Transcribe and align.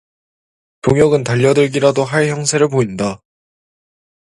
동혁은 0.81 1.23
달려들기라도 1.23 2.03
할 2.03 2.25
형세를 2.27 2.69
보인다. 2.69 3.21